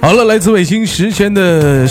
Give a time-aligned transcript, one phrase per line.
[0.00, 1.86] 好了，来自北京时间的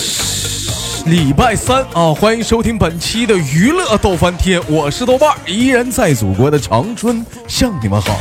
[1.05, 8.17] 礼拜三啊，欢迎收听本期的娱乐逗翻天，我是豆瓣，依然在祖国的长春向你们好。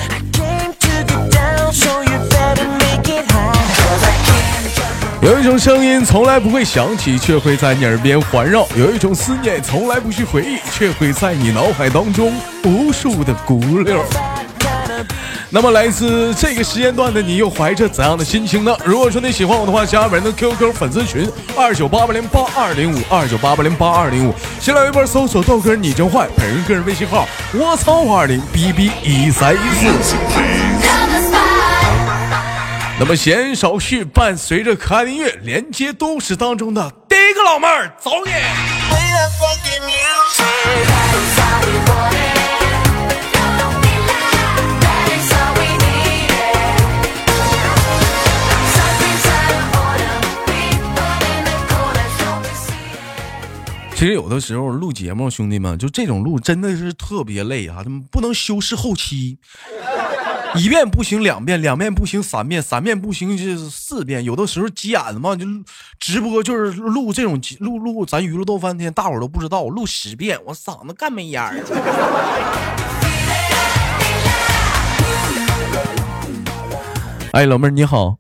[5.23, 12.33] 有一种声音从来不会响起，却会在你耳边环绕；有一种思念从来不去回忆，却会在你脑海当中
[12.65, 14.05] 无数的鼓溜。
[15.49, 18.77] 那么，来自这个时间段的你又怀着怎样的心情呢？
[18.85, 30.72] 如果说你喜欢我的话，加本人的 QQ 粉丝群二九八八零八二零五二九八八零八二零五，新浪微博搜索豆哥你真坏，本人个人微信号我操五二零 B B 一三一四。
[33.05, 38.31] 那么闲言少叙，伴随着可爱音乐，连接都市当中的第一个老妹儿，走你！
[53.97, 57.83] 其实有的时候录节目，兄弟们，就这种录真的是特别累啊！
[57.85, 59.39] 他们不能修饰后期，
[60.61, 64.23] 一遍不行，两遍，两遍不行，三遍，三遍不行，就是四遍。
[64.23, 65.47] 有的时候急眼了嘛，就
[65.99, 71.57] 直播就是录这种录录，咱娱乐逗翻天，大伙儿都不知道，我录十遍，我嗓子干没烟儿。
[77.33, 78.19] 哎，老妹儿你好，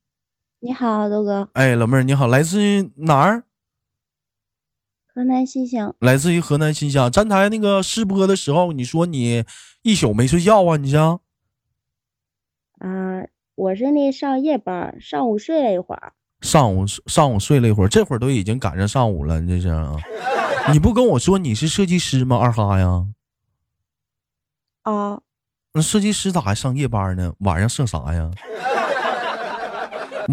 [0.60, 1.48] 你好，豆哥。
[1.54, 3.44] 哎，老妹儿你好，来自于哪儿？
[5.14, 7.10] 河南新乡，来自于河南新乡。
[7.10, 9.44] 站台那个试播的时候，你说你
[9.82, 10.76] 一宿没睡觉啊？
[10.76, 10.90] 你
[12.80, 13.22] 啊，
[13.56, 16.12] 我是那上夜班，上午睡了一会儿。
[16.40, 19.94] 上午上午睡了一会儿，这会儿都已经赶上上午了，你这是啊？
[20.72, 22.38] 你不跟我说你是设计师吗？
[22.38, 23.06] 二哈呀？
[24.82, 25.20] 啊？
[25.74, 27.32] 那设计师咋还上夜班呢？
[27.40, 28.30] 晚上设啥呀？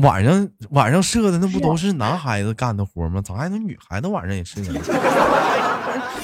[0.02, 3.22] 晚上晚上设的那不都是男孩子干的活吗？
[3.22, 4.80] 咋还能女孩子晚上也设呢？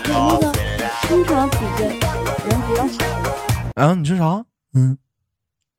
[0.06, 0.52] 那个
[1.10, 3.06] 工厂比较人比较少。
[3.76, 4.46] 啊，你说啥？
[4.76, 4.98] 嗯，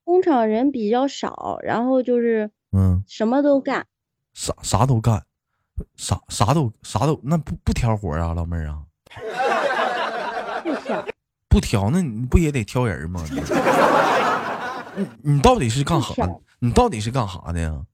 [0.04, 3.87] 工厂人比较少，然后就是嗯，什么都干，
[4.32, 5.25] 啥啥都干，
[5.97, 8.82] 啥啥都啥都那不不挑活啊，老妹儿啊？
[10.62, 11.04] 不挑，
[11.48, 13.25] 不挑，那你不也得挑人吗？
[14.97, 16.14] 你 你到底是干啥？
[16.60, 17.84] 你到底是干啥的呀？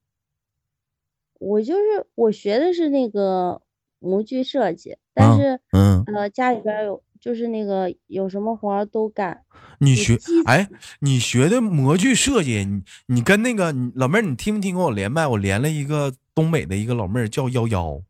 [1.39, 3.61] 我就是我学的是那个
[3.99, 9.43] 模具设计，但是嗯呃家里边有就是那个有什么活都干。
[9.77, 10.67] 你学哎，
[10.99, 15.25] 你学的模具设计，你你跟那个老妹儿，你听没听过我连麦？
[15.27, 18.01] 我连了一个东北的一个老妹儿叫幺幺。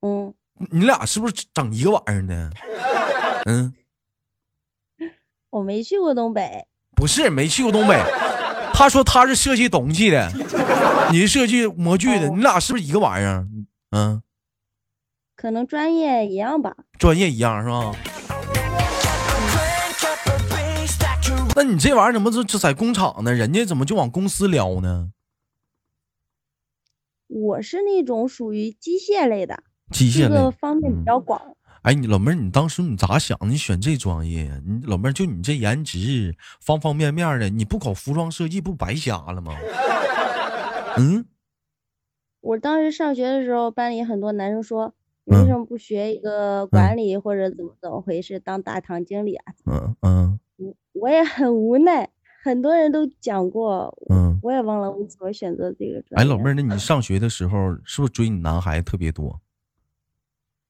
[0.00, 0.34] 嗯，
[0.70, 2.50] 你俩是不是整一个玩意儿呢？
[3.46, 3.72] 嗯，
[5.50, 6.66] 我没去过东北。
[6.94, 8.00] 不是没去过东北，
[8.74, 10.30] 他说他是设计东西的，
[11.10, 13.46] 你是设计模具的，你俩是不是一个玩意儿？
[13.90, 14.22] 嗯，
[15.42, 16.76] 可能专业一样吧。
[17.00, 17.92] 专业一样是吧？
[21.56, 23.34] 那你这玩意儿怎么就就在工厂呢？
[23.34, 25.10] 人家怎么就往公司撩呢？
[27.26, 31.42] 我是那种属于机械类的，机械类方面比较广。
[31.82, 33.36] 哎，你老妹儿，你当时你咋想？
[33.40, 34.60] 你选这专业呀？
[34.64, 39.56] 你老妹儿就你这颜值，方方面面的，你不搞服装设计不白瞎了吗？
[40.98, 41.24] 嗯，
[42.40, 49.54] 我当时上学的时候，班里很多男生说，你为什么不学一个管理或者怎么怎么回事，当大堂经理啊？
[49.66, 50.40] 嗯嗯，
[50.92, 52.10] 我也很无奈，
[52.42, 56.16] 很多人都讲过，嗯，我也忘了我怎么选择这个专业。
[56.16, 59.40] 哎，老妹儿，那你上学的时候是不是追你男孩子特别多？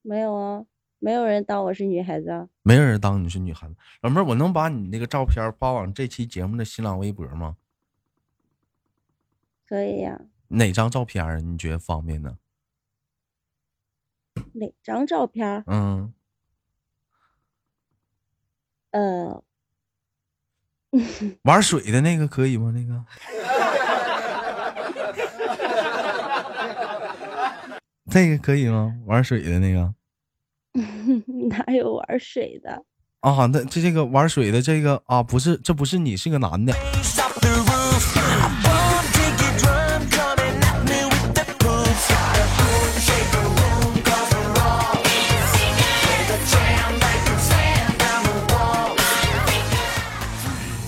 [0.02, 0.64] 没有啊。
[1.04, 2.48] 没有人当我是女孩子啊！
[2.62, 7.56] 没有人当你是女孩子，老妹儿，我能把你那个照片发往这期节目的新浪微博吗？
[9.66, 10.20] 可以呀。
[10.46, 12.38] 哪张照片你觉得方便呢？
[14.54, 15.62] 哪张照片？
[15.66, 16.12] 嗯。
[18.90, 19.42] 呃。
[21.42, 22.72] 玩水的那个可以吗？
[22.74, 23.04] 那个。
[28.10, 28.94] 这个可以吗？
[29.06, 29.94] 玩水的那个。
[31.48, 32.84] 哪有玩水的
[33.20, 33.46] 啊？
[33.46, 36.74] 那这这个玩水的这个啊，不是，这不是你，是个男的。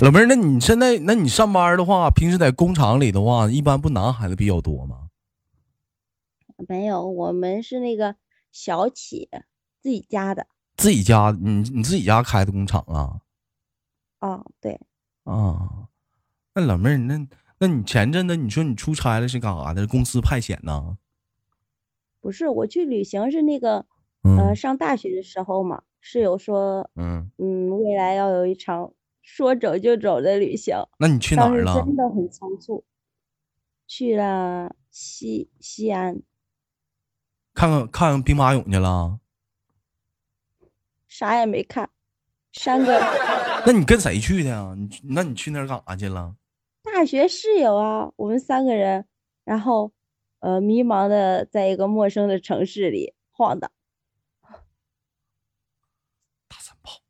[0.04, 5.08] 老妹儿，那你现在，那你上班的话，平时在工厂里的话，一般不男孩子比较多吗？
[6.68, 8.16] 没有，我们是那个
[8.52, 9.30] 小企。
[9.80, 10.46] 自己家的
[10.76, 13.20] 自己家，你你自己家开的工厂啊？
[14.20, 14.78] 哦，对。
[15.24, 15.88] 啊，
[16.54, 17.26] 那老妹儿，那
[17.58, 19.86] 那你前阵子你说你出差了是干啥的？
[19.86, 20.98] 公司派遣呢？
[22.20, 23.86] 不是，我去旅行是那个，
[24.22, 28.92] 呃，上大学的时候嘛，室友说，嗯嗯，未来要有一场
[29.24, 30.76] 说走就走的旅行。
[30.98, 31.74] 那你去哪儿了？
[31.82, 32.84] 真的很仓促，
[33.86, 36.22] 去了西西安，
[37.54, 39.18] 看看看兵马俑去了。
[41.08, 41.88] 啥也没看，
[42.52, 43.00] 山哥。
[43.66, 44.74] 那你跟谁去的呀？
[44.76, 46.36] 你那你去那儿干啥去了？
[46.82, 49.06] 大学室友啊，我们三个人，
[49.44, 49.92] 然后，
[50.40, 53.70] 呃，迷茫的在一个陌生的城市里晃荡。
[56.46, 57.00] 大三炮。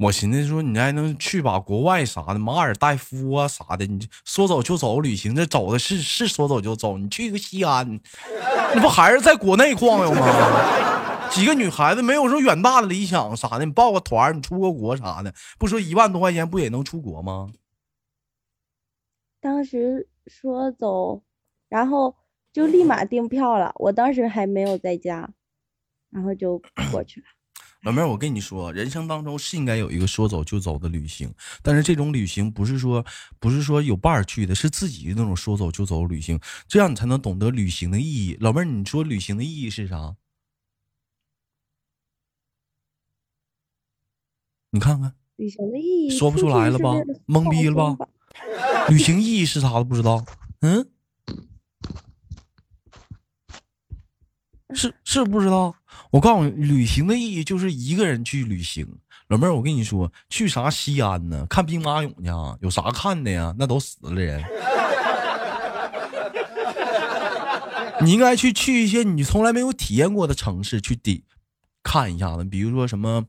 [0.00, 6.98] 我寻思说，你还能去把国外啥的，马尔代夫啊啥的，你说走就走旅行，这走的是是说走就走。
[6.98, 7.88] 你去个西安，
[8.74, 10.26] 你不还是在国内晃悠吗？
[11.30, 17.52] 几个女孩子没有说远大的理想啥的，你报个团，你出个国啥的，不说一万多块钱不也能出国吗？
[19.40, 21.22] 当时说走，
[21.68, 22.16] 然后
[22.52, 23.72] 就立马订票了。
[23.76, 25.28] 我当时还没有在家，
[26.10, 27.26] 然后就过去了。
[27.84, 31.32] 老妹儿，我跟你说，人生当中是应该有一个说走就走的旅行，
[31.62, 33.04] 但是这种旅行不是说
[33.38, 38.38] 不是说有伴儿去的，是自己的那种说走就走旅行，这样你才能懂得旅行的意义。
[38.40, 40.16] 老妹儿，你说旅行的意义是啥？
[44.70, 46.94] 你看看，旅行的意义说不出来了吧？
[47.26, 48.08] 懵逼了吧？
[48.88, 50.24] 旅行意义是啥都不知道？
[50.62, 50.88] 嗯，
[54.74, 55.74] 是是不知道。
[56.10, 58.86] 我告诉你，旅行的意义就是一个人去旅行。
[59.28, 61.46] 老妹儿，我跟你说，去啥西安呢？
[61.48, 62.56] 看兵马俑去啊？
[62.60, 63.54] 有啥看的呀？
[63.58, 64.44] 那都死了人。
[68.00, 71.24] 你应该去去一些你从来没有体验过的城市去抵
[71.82, 73.24] 看一下子，比如说什么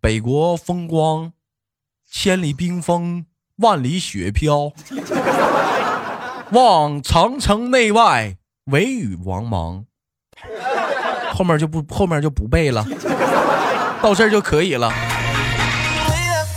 [0.00, 1.32] 北国风光，
[2.08, 3.24] 千里冰封，
[3.56, 4.72] 万里雪飘，
[6.52, 8.36] 望长城内外，
[8.66, 9.86] 惟余莽莽。
[11.32, 12.84] 后面就不后面就不背了，
[14.02, 14.92] 到这儿就可以了。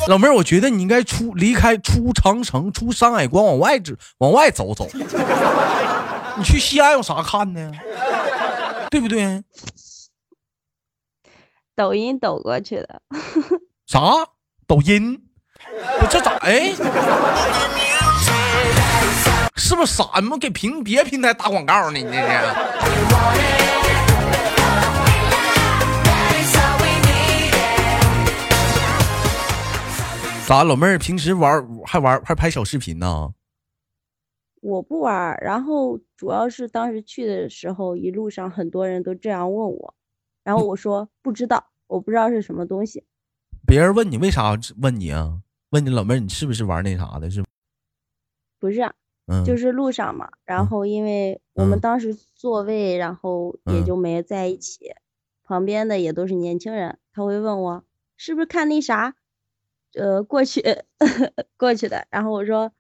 [0.07, 4.88] 老妹儿，我觉得你应该出离开出长城，出山海关，往外走，往外走走。
[6.38, 7.72] 你去西安有啥看的？
[8.92, 9.44] 对不对？
[11.75, 13.01] 抖音抖过去的。
[13.88, 14.00] 啥？
[14.68, 15.24] 抖音？
[16.01, 16.33] 我这咋？
[16.42, 16.74] 哎，
[19.56, 20.06] 是不是傻？
[20.19, 21.98] 你们给平别平台打广告呢？
[21.98, 23.55] 你这是？
[30.47, 33.33] 咋，老妹儿平时玩还玩还拍小视频呢？
[34.62, 39.95] 我不玩，然后主要是当时去的时候，一路上很多人都这样问我，
[40.44, 43.03] 然后我说不知道，我不知道是什么东西。
[43.65, 45.42] 别人问你为啥问你啊？
[45.71, 47.31] 问你老妹儿，你是不是玩那啥的？
[47.31, 47.44] 是？
[48.59, 48.81] 不是，
[49.25, 50.30] 嗯，就是路上嘛。
[50.45, 54.94] 然后因为我们当时座位，然后也就没在一起，
[55.44, 57.83] 旁边的也都是年轻人，他会问我
[58.15, 59.15] 是不是看那啥。
[59.95, 60.62] 呃，过去
[61.57, 62.71] 过去的，然后我说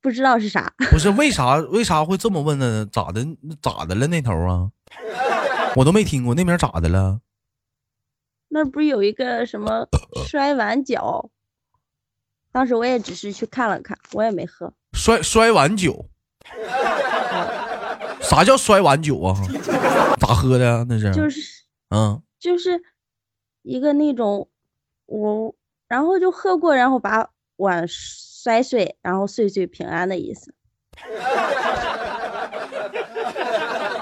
[0.00, 2.86] 不知道是啥， 不是为啥为啥会这么问呢？
[2.92, 3.26] 咋的
[3.60, 4.70] 咋的了那头啊？
[5.76, 7.20] 我都没听过那边咋的了？
[8.48, 9.88] 那不是有一个什么
[10.28, 11.30] 摔碗酒？
[12.52, 14.72] 当时我也只是去看了看，我也没喝。
[14.92, 16.08] 摔摔碗酒？
[18.20, 19.34] 啥叫摔碗酒啊？
[20.20, 20.84] 咋喝的？
[20.88, 21.40] 那是就是
[21.90, 22.80] 嗯，就是
[23.62, 24.48] 一个那种
[25.06, 25.52] 我。
[25.94, 27.24] 然后就喝过，然后把
[27.58, 30.52] 碗摔碎，然后岁岁平安的意思。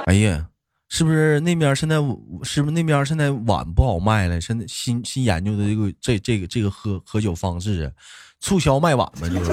[0.06, 0.46] 哎呀，
[0.88, 1.96] 是不是那边现在
[2.42, 4.40] 是不是那边现在碗不好卖了？
[4.40, 7.92] 现在新新研究的这个这这个这个喝喝酒方式，
[8.40, 9.28] 促销卖碗吗？
[9.28, 9.52] 就是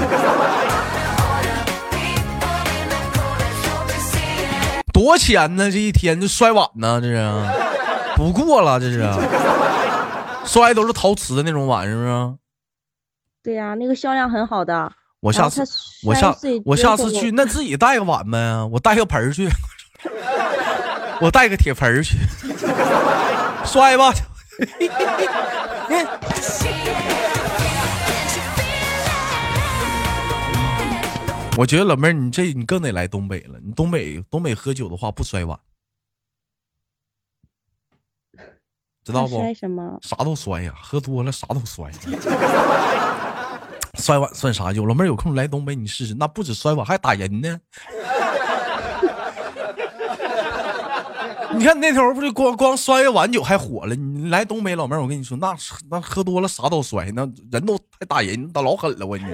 [4.94, 5.70] 多钱呢？
[5.70, 7.02] 这一天就摔碗呢？
[7.02, 7.22] 这是
[8.16, 9.04] 不过了，这是。
[10.52, 12.36] 摔都是陶瓷的那种碗，是不是？
[13.44, 14.92] 对呀，那个销量很好的。
[15.20, 15.64] 我下次
[16.04, 19.48] 我下我下次去，那自己带个碗呗，我带个盆儿去，
[21.22, 22.18] 我带个铁盆儿去，
[23.64, 24.12] 摔吧。
[31.58, 33.60] 我觉得老妹儿，你这你更得来东北了。
[33.64, 35.60] 你东北东北喝酒的话不摔碗。
[39.12, 39.40] 知道不？
[39.40, 39.98] 摔什么？
[40.02, 41.90] 啥都摔呀，喝多了啥都摔。
[43.98, 44.72] 摔碗算啥？
[44.72, 47.60] 有老妹儿有空来东北你试试，那不止摔碗，还打人呢。
[51.52, 53.96] 你看那头不就光光摔个碗酒还火了？
[53.96, 55.56] 你来东北老妹儿，我跟你说，那
[55.90, 59.26] 那喝多了啥都摔，那人都还打人，那老狠了我你。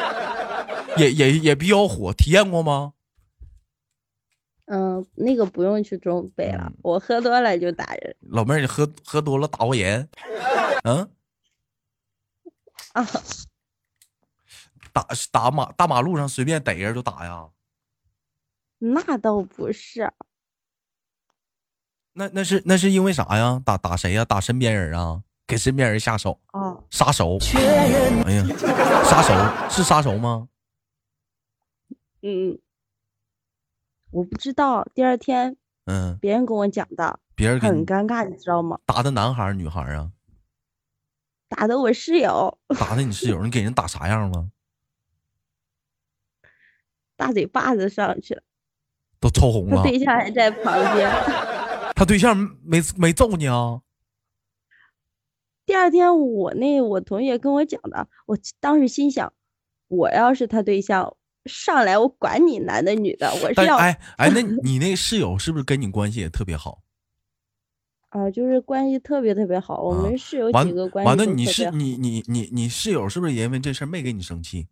[0.96, 2.92] 也也也比较火，体验过吗？
[4.66, 8.16] 嗯，那个不用去准备了，我喝多了就打人。
[8.30, 10.08] 老妹儿，你喝喝多了打过人？
[10.84, 11.10] 嗯？
[12.92, 13.06] 啊？
[14.92, 17.48] 打打马大马路上随便逮人就打呀？
[18.78, 20.12] 那倒不是。
[22.12, 23.60] 那那是那是因为啥呀？
[23.64, 24.24] 打打谁呀？
[24.24, 25.22] 打身边人啊？
[25.46, 26.40] 给身边人下手？
[26.52, 26.78] 啊？
[26.90, 27.36] 杀手？
[28.24, 28.46] 哎呀，
[29.04, 29.34] 杀手
[29.68, 30.48] 是杀手吗？
[32.22, 32.58] 嗯，
[34.14, 34.86] 我不知道。
[34.94, 35.56] 第二天，
[35.86, 38.78] 嗯，别人跟我讲的，别人很尴尬，你知道吗？
[38.86, 40.12] 打的男孩女孩啊？
[41.48, 42.56] 打的我室友。
[42.78, 43.42] 打的你室友？
[43.42, 44.48] 你给人打啥样了？
[47.16, 48.42] 大嘴巴子上去了，
[49.18, 49.78] 都抽红了。
[49.78, 51.10] 他对象还在旁边。
[51.96, 53.82] 他对象没没揍你啊？
[55.66, 59.32] 第二天，我那我同学跟我讲的，我当时心想，
[59.88, 61.16] 我要是他对象。
[61.46, 66.80] 上来我管你男的女的，我是要哎哎，那 你那室友是不是跟你关系也特别好？
[68.10, 69.82] 啊，就是关系特别特别好。
[69.82, 74.68] 我们室友几个关系完了，你是你你你你室友是不是因为这事没给你生气？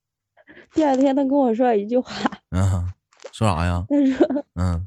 [0.74, 2.12] 第二天他跟我说一句话，
[2.50, 2.92] 嗯，
[3.32, 3.86] 说啥呀？
[3.88, 4.86] 他说，嗯，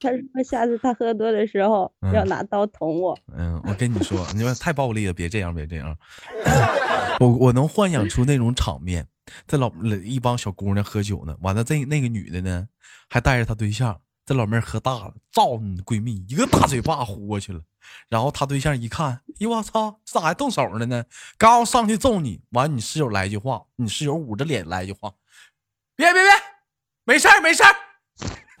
[0.00, 3.16] 他说下次他喝多的时候要拿刀捅我。
[3.36, 5.96] 嗯，我跟你说，你们太暴力了，别这样，别这样。
[7.20, 9.06] 我我能幻想出那种场面。
[9.46, 9.72] 这老
[10.04, 12.68] 一帮小姑娘喝酒呢，完了这那个女的呢，
[13.08, 14.00] 还带着她对象。
[14.26, 17.60] 这老妹儿喝大了，照你闺蜜一个大嘴巴呼过去了。
[18.08, 21.04] 然后她对象一看，哎我操，咋还动手了呢？
[21.36, 25.12] 刚要上去揍你，完你室友来句话，你室友捂着脸来句话，
[25.96, 26.30] 别别别，
[27.04, 27.74] 没事儿没事儿，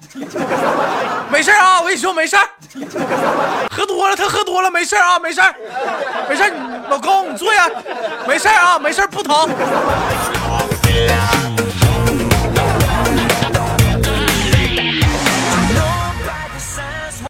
[1.30, 2.48] 没事儿啊，我跟你说没事儿，
[3.70, 5.54] 喝多了他喝多了没事儿啊，没事儿
[6.28, 6.50] 没事儿，
[6.90, 7.68] 老公你坐下，
[8.26, 9.48] 没事儿啊，没事儿不疼。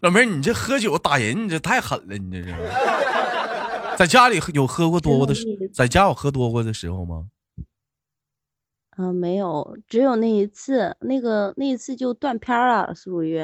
[0.01, 2.55] 老妹儿，你这喝酒打人，你这太狠了，你这是。
[3.97, 7.25] 在家里有喝过多过的时，在家有喝多过的时候吗？
[9.01, 13.39] 啊，没有，只有那一次，那个那一次就断片了，属于。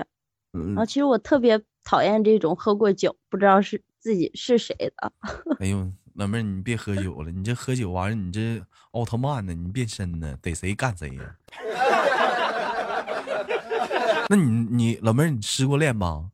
[0.53, 0.67] 嗯。
[0.69, 5.11] 然后，其实我特别讨厌这种喝过酒不知道是自己是谁的。
[5.59, 5.91] 哎呦。
[6.15, 8.59] 老妹儿，你别喝酒了，你这喝酒完了，你这
[8.89, 9.53] 奥特曼呢？
[9.53, 10.35] 你变身呢？
[10.41, 11.35] 逮谁干谁呀？
[14.27, 16.31] 那你你老妹儿，你失过恋吗？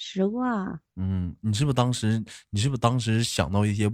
[0.00, 0.78] 失过啊。
[0.94, 3.90] 嗯，你是不是当时你是不是当时想到一些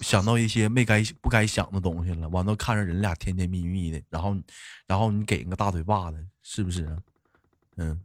[0.00, 2.26] 想到一些没该不该想的东西了？
[2.30, 4.34] 完了看着人俩甜甜蜜蜜的，然后
[4.86, 6.96] 然后你给人个大嘴巴子，是不是？
[7.76, 8.00] 嗯。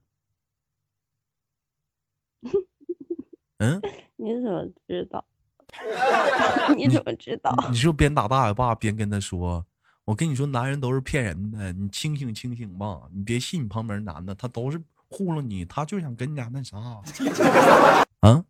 [3.60, 3.82] 嗯。
[4.18, 5.26] 你怎么知道？
[6.76, 7.56] 你怎么知道？
[7.72, 9.66] 你是边打大嘴巴边跟他说
[10.04, 16.78] ：“我跟你说，男人都是骗人的，你清醒清醒吧，你别信你旁边男的，他都是糊弄你，他就想跟你俩那啥。
[18.22, 18.46] ”啊，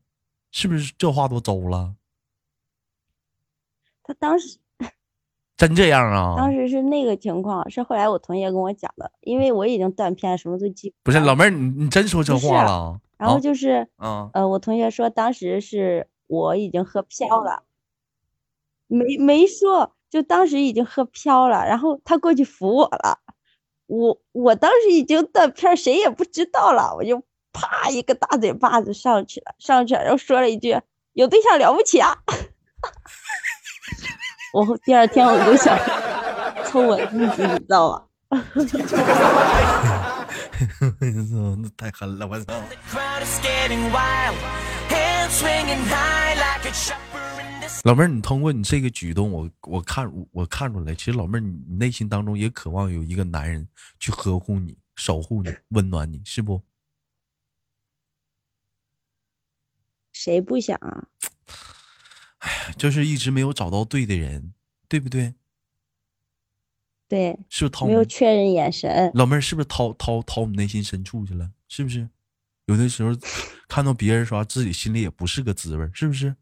[0.51, 1.95] 是不是这话都走了？
[4.03, 4.57] 他当时
[5.55, 6.35] 真这样啊？
[6.37, 12.99] 当时是那个情况，是后来我同学跟我讲的，因为我已经断片，什么都记不是老妹儿，你你真说这话了？
[13.17, 17.63] 然后就是，嗯，呃，我同学说当时是我已经喝飘了，
[18.87, 23.19] 没没说，就当时已经喝飘了，然后他过去扶我了，
[23.89, 30.79] 我我当时已经断片，谁也不知道了，我就啪一个大嘴巴子上去了，上去了，然后说了一句
[31.13, 32.15] 有对象了不起啊，
[34.53, 35.75] 我第二天我就想
[36.67, 38.03] 抽我自己，你知道吗？
[38.29, 38.39] 那
[41.75, 42.53] 太狠了，我操！
[47.85, 53.67] 老妹儿，你通过你这个举动，我我看我看出来，其实老妹儿你内心当中也渴望有一个男人
[53.99, 56.61] 去呵护你、守护你、温暖你，是不？
[60.11, 61.07] 谁不想啊？
[62.39, 64.53] 哎呀，就是一直没有找到对的人，
[64.87, 65.33] 对不对？
[67.07, 69.09] 对，是不是掏没有确认眼神？
[69.13, 71.49] 老妹儿是不是掏掏掏你内心深处去了？
[71.67, 72.07] 是不是？
[72.65, 73.11] 有的时候
[73.67, 76.35] 看到别人说自己心里也不是个滋味，是不是？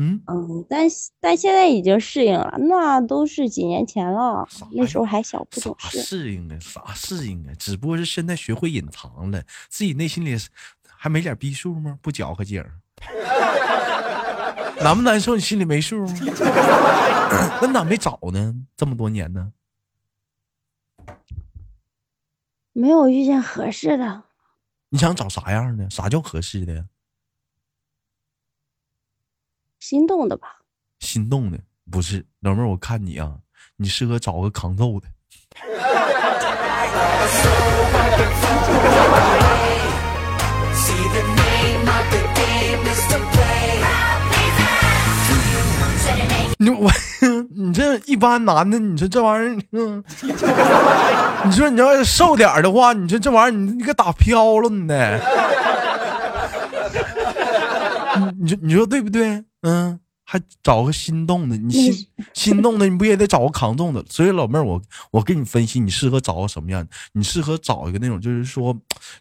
[0.00, 0.86] 嗯嗯，但
[1.20, 6.00] 但现在已经适应了，那都是几年前了，那时候还小不懂事。
[6.02, 6.56] 适应啊？
[6.60, 7.52] 啥适应啊？
[7.58, 10.36] 只不过是现在学会隐藏了，自己内心里
[10.84, 11.98] 还没点逼数吗？
[12.02, 12.72] 不搅和劲儿。
[14.82, 15.34] 难不难受？
[15.36, 16.14] 你心里没数吗？
[17.62, 18.54] 那咋没找呢？
[18.76, 19.52] 这么多年呢？
[22.72, 24.24] 没有遇见合适的。
[24.88, 25.88] 你想找啥样的？
[25.90, 26.84] 啥叫合适的？
[29.86, 30.48] 心动的吧？
[31.00, 31.58] 心动的
[31.90, 33.32] 不是老妹儿，我看你啊，
[33.76, 35.06] 你适合找个抗揍的。
[46.56, 46.90] 你我，
[47.54, 50.02] 你这一般男的，你说这玩意儿，嗯，
[51.44, 55.20] 你说你要是瘦点的话，你说这玩意儿，你你给打飘了呢？
[58.44, 59.42] 你说你说对不对？
[59.62, 59.98] 嗯。
[60.26, 64.02] 还找个心动的，你心心动的，你不也得找个扛重的？
[64.08, 66.88] 所以老妹儿，我我给你分析，你适合找个什么样？
[67.12, 68.74] 你适合找一个那种，就是说，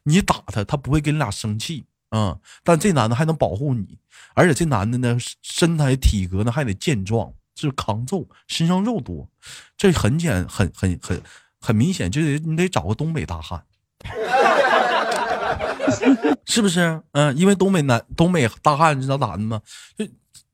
[0.04, 2.38] 你打他，他不会跟你俩生气啊。
[2.64, 3.98] 但这男的还能保护你，
[4.34, 9.28] 而且这男的呢，身材体格呢还得健壮，就是扛揍，身上肉多。
[9.76, 11.22] 这很简很很很
[11.60, 13.62] 很明显，就得你得找个东北大汉，
[16.46, 17.02] 是不是？
[17.14, 19.62] 嗯，因为东北男东北大汉，你知道咋的吗？
[19.98, 20.06] 就。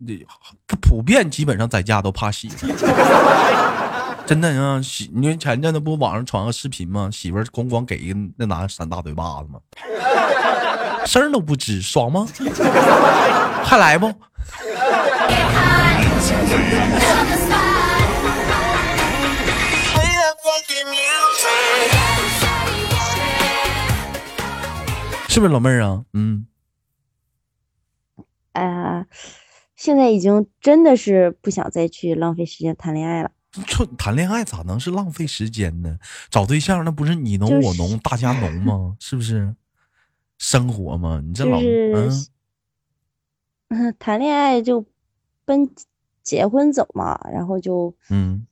[0.02, 0.26] 你
[0.82, 2.66] 普遍基本上在家都怕媳妇，
[4.26, 4.82] 真的啊！
[4.82, 7.10] 媳，你前阵子不网上传个视频吗？
[7.12, 9.60] 媳妇咣咣给一个那男的扇大嘴巴子吗？
[11.06, 12.26] 声都不吱，爽吗？
[13.66, 14.10] 还来不？
[25.30, 26.04] 是不是老妹儿啊？
[26.14, 26.46] 嗯。
[28.54, 29.08] 哎呀。
[29.76, 33.32] 现在已经真的是不想再去浪费时间谈恋爱了。
[33.66, 35.98] 说谈恋爱咋能是浪费时间呢？
[36.30, 38.98] 找对象那不是你侬我侬 大家侬吗？
[39.00, 39.56] 是不是？
[40.38, 41.22] 生活吗？
[41.26, 41.58] 你这老
[43.70, 44.86] 嗯， 谈恋爱就
[45.46, 45.70] 奔
[46.24, 48.46] 结婚走嘛，然后就嗯，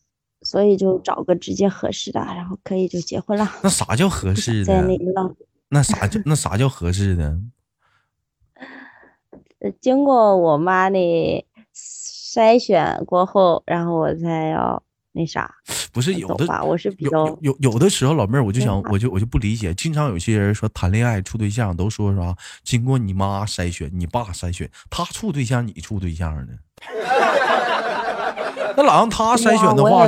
[0.43, 3.51] 所以就找个直接合适的，然后可以就结婚了。
[3.61, 4.65] 那啥叫合适的？
[4.65, 5.35] 在那浪。
[5.69, 7.37] 那啥叫那啥叫合适的？
[9.81, 10.97] 经过我妈的
[11.75, 15.55] 筛选过后，然后我才要那啥。
[15.91, 16.45] 不是有的？
[16.63, 22.35] 我是比较有有的时候，老妹儿，我就想，我就我就不理解，经常有些人说谈恋爱处对象都说啥？
[22.63, 26.53] 经过你妈筛选，你爸筛选，他处对象，你处对象呢？
[28.77, 30.07] 那老让他筛选的话，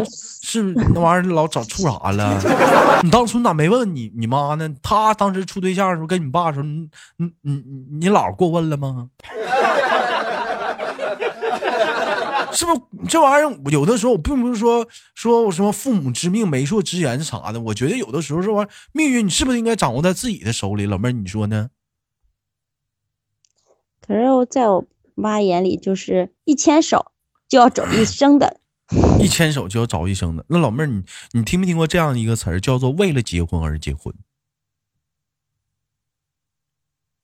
[0.49, 2.41] 是那玩意儿老找处啥了？
[3.03, 4.67] 你当初咋没问你你妈呢？
[4.81, 7.61] 她当时处对象的时候跟你爸说，你你你
[7.99, 9.11] 你姥过问了吗？
[12.51, 20.87] 是不是这玩意儿有的时候我并不是说说我什么父母之命媒妁之言啥的，我觉得有的时候这玩意儿命运你是不是应该掌握在自己的手里？
[20.87, 21.69] 老妹儿你说呢？
[24.01, 24.83] 可是我在我
[25.13, 27.11] 妈眼里就是一牵手。
[27.47, 28.59] 就要走一生的，
[29.19, 30.45] 一牵手就要找一生的。
[30.47, 34.13] 那老妹儿，你你听没听过这样一个词儿，叫做为了结婚而结婚？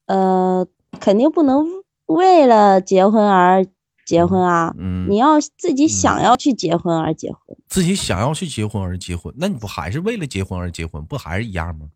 [0.08, 0.67] 呃，
[0.99, 1.65] 肯定不能
[2.06, 3.65] 为了结婚而
[4.06, 4.75] 结婚啊。
[4.78, 11.89] 嗯，你要自己想要去结婚而结婚，自己想要去结婚而结婚，那你不还是为了结婚而结婚，不还是一样吗？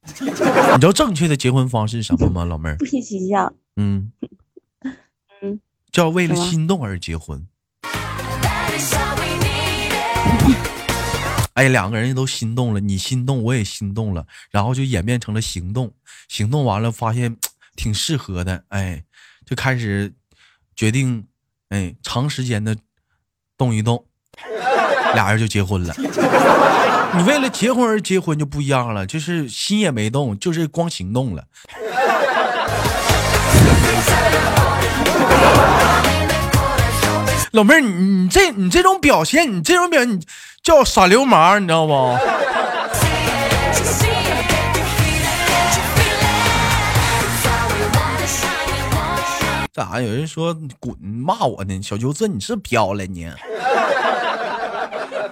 [0.08, 2.76] 你知道正确的结婚方式是什么吗，老妹儿？
[2.78, 3.52] 不一样。
[3.76, 4.10] 嗯
[5.42, 5.60] 嗯，
[5.92, 7.46] 叫为了心动而结婚。
[11.54, 15.92] 哎，两个人都心动了，你心动，我也心动了，然后就演变成了行动。
[16.28, 17.36] 行动完了，发现
[17.76, 19.02] 挺适合的，哎，
[19.44, 20.12] 就开始
[20.76, 21.26] 决定，
[21.70, 22.76] 哎，长时间的
[23.58, 24.04] 动一动，
[25.14, 25.94] 俩人就结婚了。
[27.16, 31.44] 你为了结婚而结婚就不一样了，就是心也没动，就是光行动了。
[37.52, 40.22] 老妹儿，你你这你这种表现，你这种表现
[40.62, 42.16] 叫耍流氓，你知道不？
[49.72, 50.00] 咋？
[50.00, 51.82] 有人说滚骂我呢？
[51.82, 53.28] 小舅子，你是飘了你？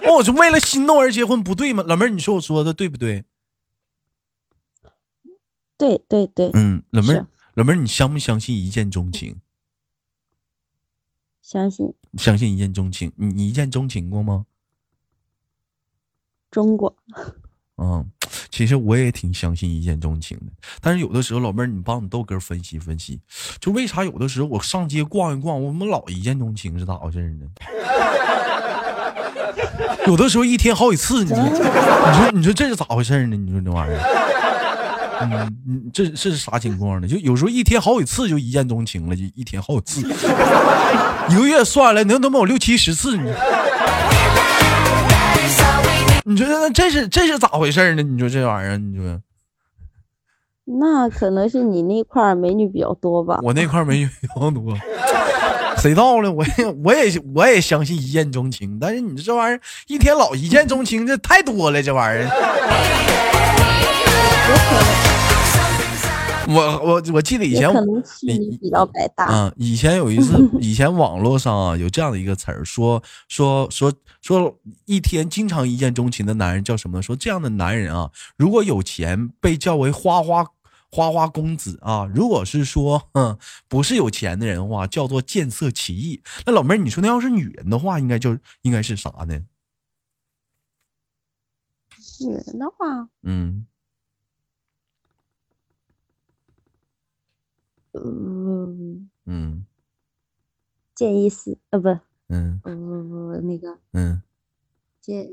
[0.09, 1.85] 我是为了心动而结婚，不对吗？
[1.87, 3.23] 老妹儿，你说我说的对不对？
[5.77, 6.51] 对对对。
[6.53, 9.37] 嗯，老妹儿，老妹儿，你相不相信一见钟情？
[11.49, 11.91] 相信。
[12.15, 14.45] 相信一见钟情，你你一见钟情过吗？
[16.51, 16.95] 中过。
[17.77, 18.05] 嗯，
[18.51, 23.19] 其实我也挺相信一见钟情的，但是有的时候，老妹儿，你帮你豆哥分析分析，
[23.59, 27.47] 就为啥有的时候我上街逛一逛，我怎么老一见钟情是咋回事呢？
[30.05, 33.35] 有的时候一天好几次，你说你说你说这是咋回事呢？
[33.35, 34.28] 你说这玩意儿。
[35.21, 35.31] 嗯，
[35.67, 37.07] 嗯，这这是啥情况呢？
[37.07, 40.07] 就有时候一天好几次就一见钟情了，就一天好几次，
[41.29, 43.31] 一个月算了，能能有六七十次你？
[46.25, 48.03] 你说这这是这是咋回事呢？
[48.03, 49.19] 你说这玩意儿，你说
[50.65, 53.39] 那可能是你那块美女比较多吧？
[53.41, 54.77] 我那块美女比较多。
[55.77, 56.31] 谁到了？
[56.31, 62.29] 我也我也我也相信一见钟情，但是你这玩意儿一天老一见钟情，这太多了，这玩意儿。
[66.49, 67.69] 我我我记得以前
[68.23, 69.53] 你比较百搭啊。
[69.57, 77.01] 以前有一次， 以前网络上啊有这样的一个词儿，说说说说一天经常一见钟情的男人叫什么？
[77.01, 80.45] 说这样的男人啊，如果有钱被叫为花花。
[80.91, 86.23] 花花公子啊，如果是说，嗯，不是有钱的人的话，叫做见色起意。
[86.47, 89.39] 那老妹儿，你说那要是女人的话，应该就应该是啥呢？
[92.21, 93.67] 女人的话，嗯，
[97.93, 99.09] 嗯。
[99.25, 99.65] 嗯，
[100.95, 101.89] 见异思，呃，不，
[102.29, 104.21] 嗯，不不不，那个，嗯，
[104.99, 105.27] 见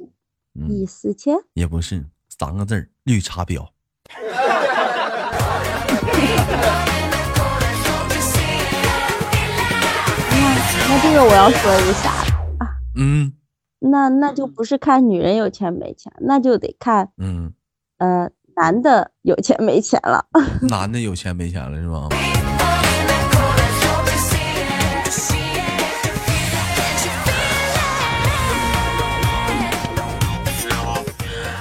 [0.68, 3.68] 异思迁，也不是三个字儿，绿茶婊。
[10.30, 12.10] 那那这个我要说一下
[12.58, 13.32] 啊，嗯，
[13.78, 17.52] 那那就不是看女人有钱没钱，那就得看，嗯，
[17.98, 20.26] 呃，男的有钱没钱了。
[20.68, 22.08] 男的有钱没钱了是吧？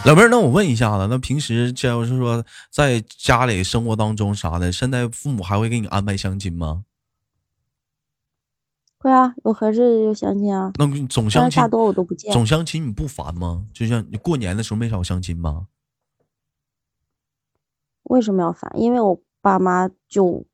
[0.05, 6.85] 老妹儿，那我问一下子，那平时假如是说在家里生活当中啥的，现在父母还会给你安排相亲吗？
[8.99, 10.71] 会啊，有合适的就相亲啊。
[10.77, 12.31] 那总相亲，大多我都不见。
[12.31, 13.65] 总相亲你不烦吗？
[13.73, 15.67] 就像你过年的时候没少相亲吗？
[18.03, 18.71] 为什么要烦？
[18.75, 20.45] 因为我爸妈就，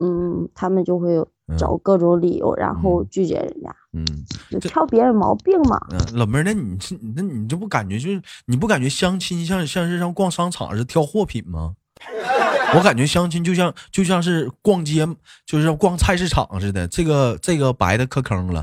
[0.00, 3.74] 嗯，他们就会找各种理由，然后拒绝人家。
[3.92, 4.04] 嗯，
[4.50, 5.80] 就挑别人毛病嘛。
[5.90, 11.72] 嗯，老妹儿，那你这那你这不感觉就是你不感觉相亲像像是像逛商场似的挑货品吗？
[12.76, 15.08] 我感觉相亲就像就像是逛街，
[15.46, 16.86] 就是逛菜市场似的。
[16.88, 18.62] 这个这个白的磕坑了，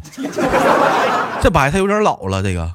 [1.41, 2.43] 这白菜有点老了。
[2.43, 2.71] 这个，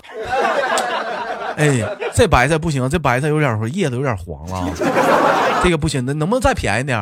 [1.56, 4.68] 哎，这白菜不行，这白菜有点叶子有点黄了。
[5.62, 6.98] 这个不行，那能不能再便宜点？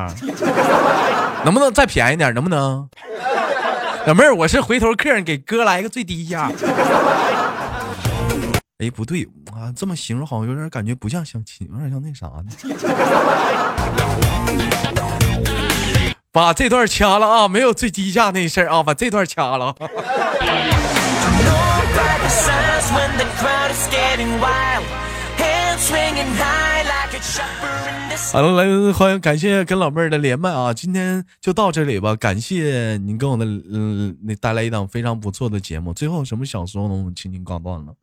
[1.45, 2.33] 能不能再便宜点？
[2.35, 2.89] 能不能？
[4.07, 6.51] 老妹儿，我是回头客，给哥来个最低价。
[8.79, 12.51] 哎，不对啊，这么形容好像有点感觉不像相亲，有点像那啥呢。
[16.31, 19.75] 把这段掐了啊，没有最低价那事儿啊，把这段掐了。
[28.33, 30.75] 好了，来欢迎感谢跟老妹儿的连麦啊！
[30.75, 35.95] 今天就到这里吧，感谢您给我的嗯，那带来一档非常不错的节目。
[35.95, 36.95] 最后什么想说呢？
[36.95, 37.95] 我们轻轻挂断了。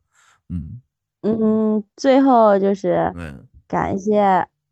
[0.48, 0.80] 嗯
[1.22, 3.12] 嗯，最后就是
[3.68, 4.20] 感谢，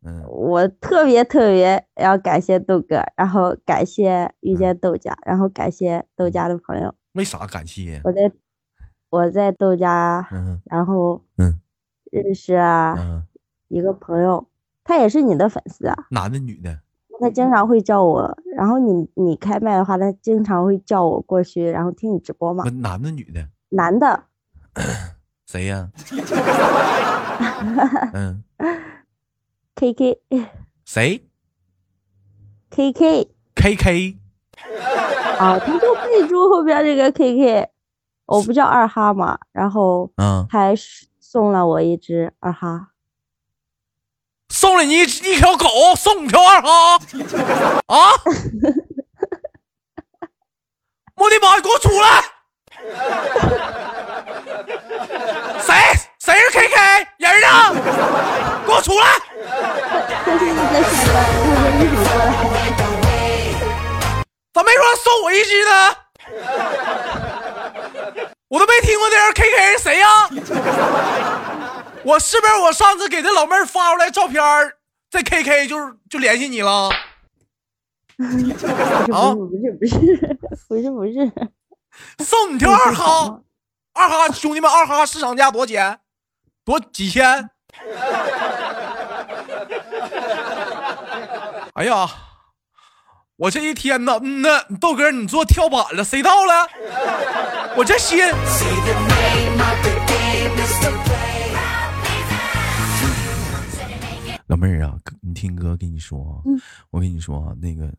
[0.03, 6.93] 嗯，我特别特别要感谢豆哥，然后感谢遇见豆家，然后感谢豆家的朋友。
[7.13, 8.01] 为啥感谢？
[8.03, 8.31] 我在
[9.09, 10.27] 我在豆家，
[10.65, 11.61] 然后嗯，
[12.11, 13.23] 认识啊
[13.69, 14.45] 一个朋友。
[14.85, 15.95] 他也是你的粉丝啊？
[16.11, 16.79] 男的女的？
[17.19, 22.63] 他经常会叫我，然后你你开麦的话，他经常会叫我过去，然后听你直播嘛。
[22.69, 23.47] 男的女的？
[23.69, 24.25] 男的。
[25.47, 25.89] 谁呀？
[28.13, 28.43] 嗯。
[29.75, 30.21] K K。
[30.85, 31.27] 谁
[32.69, 33.29] ？K K。
[33.55, 34.17] K K。
[35.39, 37.69] 啊，他就备注后边这个 K K，
[38.25, 40.73] 我不叫二哈嘛，然后嗯，还
[41.19, 42.89] 送了我一只二哈。
[44.49, 46.99] 送了你一条狗，送你条二哈
[47.87, 48.11] 啊！
[51.15, 51.55] 我的妈！
[51.55, 52.23] 你给我出来！
[55.61, 55.73] 谁？
[56.19, 57.73] 谁是 K K 人呢？
[58.65, 59.05] 给我出来！
[64.53, 65.95] 咋没说送我一只呢？
[68.47, 70.29] 我都没听过这人 K K 是谁呀？
[72.05, 74.41] 我是不是我上次给这老妹儿发出来照片
[75.09, 76.89] 这 K K 就是就联系你了？
[79.11, 79.97] 啊，不是不是
[80.67, 81.31] 不是不是，
[82.23, 83.41] 送你条二哈，
[83.93, 85.99] 二哈兄弟们，二哈市场价多少钱？
[86.63, 87.49] 多几千？
[91.73, 92.07] 哎呀，
[93.37, 96.69] 我这一天呐，嗯呐，豆哥你坐跳板了，谁到了？
[97.75, 98.19] 我这心。
[104.47, 106.43] 老妹儿啊，你听哥跟你说啊，
[106.91, 107.91] 我跟你说啊，那个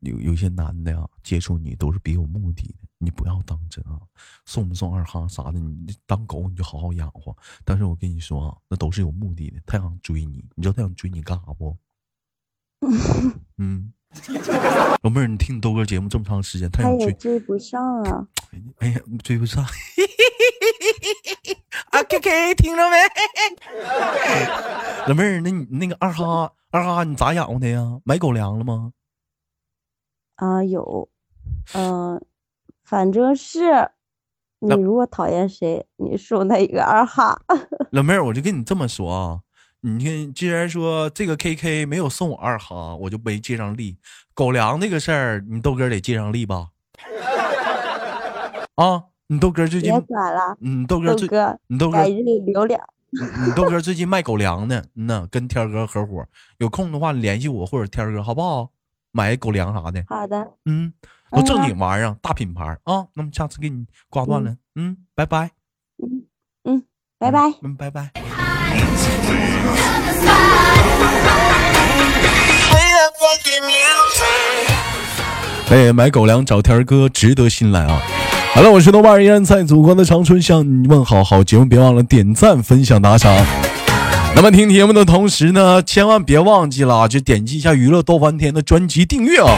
[0.00, 4.00] 有有些男的呀，接触你都是别有目的的，你不要当真啊。
[4.46, 7.36] 送不送二哈啥的，你当狗你就好好养活。
[7.64, 11.76] 但是我跟你说啊，那都是有目的的，他想追你，你知道他想追你干啥不？
[13.58, 13.92] 嗯，
[15.02, 18.26] 老妹儿，你听你豆哥节目这么长时间，他也追不上啊。
[18.78, 19.62] 哎呀，追不上。
[21.90, 22.96] 啊，K K，听着没？
[25.06, 28.00] 老妹儿，那你那个二哈二哈，你咋养活他呀？
[28.04, 28.92] 买狗粮了吗？
[30.36, 31.08] 啊，有，
[31.74, 32.22] 嗯，
[32.84, 33.90] 反正是。
[34.62, 37.40] 你如果讨厌谁，你收那一个二哈。
[37.92, 39.40] 老妹儿，我就跟你这么说啊，
[39.80, 43.96] 你看，既然说这个 K K 没有送我二哈，我就没借上力。
[44.34, 46.68] 狗粮那个事儿，你豆哥得借上力吧？
[48.76, 51.28] 啊，你豆哥最近别管了，嗯，豆哥最，
[51.68, 52.04] 你豆哥。
[52.04, 56.26] 你豆哥最近卖狗粮呢，嗯呐，跟天哥合伙，
[56.58, 58.70] 有空的话联系我或者天哥好不好？
[59.12, 60.02] 买狗粮啥的。
[60.08, 60.48] 好的。
[60.64, 60.92] 嗯。
[61.30, 63.06] 都正经玩意儿，大品牌啊！
[63.14, 65.52] 那么下次给你挂断了，嗯，拜拜，
[66.02, 66.26] 嗯
[66.64, 66.82] 嗯，
[67.20, 68.10] 拜拜，嗯，拜拜。
[75.70, 78.02] 哎，买狗粮找天哥，值得信赖啊！
[78.52, 81.22] 好了，我是豆瓣，依然在祖国的长春向你问好。
[81.22, 83.32] 好节目别忘了点赞、分享、打赏。
[84.34, 89.56] 那么听节目的同时呢，千万别忘记了，就点击一下娱乐逗翻天的专辑订阅啊！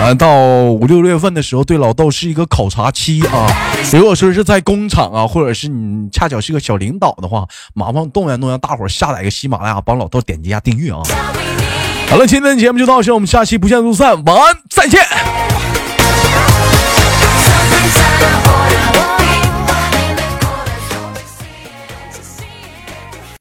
[0.00, 3.46] 啊，到五六月份的时候，对老豆是一个考察期啊。
[3.92, 11.00] 如果说是在工厂啊，或者是你恰巧是个小领导的话，麻烦动员动员大伙下载个喜马拉雅，帮老豆点击一下订阅啊。
[12.08, 15.00] 好了，今天的节目就到这，我们下期不见不散，晚安，再见。